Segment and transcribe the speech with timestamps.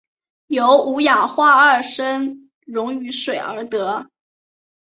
[0.47, 4.09] 由五氧化二砷溶于水而得。